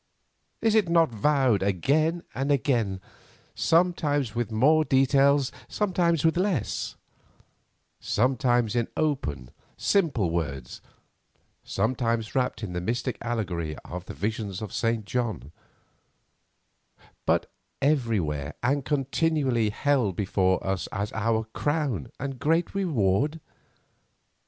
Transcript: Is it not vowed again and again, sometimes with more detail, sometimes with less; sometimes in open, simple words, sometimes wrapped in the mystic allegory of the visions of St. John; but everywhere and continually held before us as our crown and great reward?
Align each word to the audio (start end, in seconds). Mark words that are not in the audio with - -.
Is 0.61 0.73
it 0.73 0.89
not 0.89 1.11
vowed 1.11 1.61
again 1.61 2.23
and 2.33 2.51
again, 2.51 2.99
sometimes 3.53 4.33
with 4.33 4.51
more 4.51 4.83
detail, 4.83 5.39
sometimes 5.67 6.25
with 6.25 6.37
less; 6.37 6.95
sometimes 7.99 8.75
in 8.75 8.87
open, 8.97 9.51
simple 9.77 10.31
words, 10.31 10.81
sometimes 11.63 12.33
wrapped 12.33 12.63
in 12.63 12.73
the 12.73 12.81
mystic 12.81 13.15
allegory 13.21 13.77
of 13.85 14.05
the 14.05 14.15
visions 14.15 14.59
of 14.59 14.73
St. 14.73 15.05
John; 15.05 15.51
but 17.27 17.51
everywhere 17.79 18.55
and 18.63 18.83
continually 18.83 19.69
held 19.69 20.15
before 20.15 20.65
us 20.65 20.87
as 20.91 21.11
our 21.13 21.43
crown 21.53 22.09
and 22.19 22.39
great 22.39 22.73
reward? 22.73 23.39